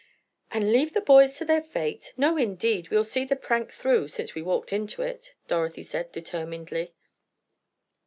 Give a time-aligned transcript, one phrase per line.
[0.49, 2.11] "And leave the boys to their fate?
[2.17, 6.95] No, indeed, we'll see the prank through, since we walked into it," Dorothy said, determinedly.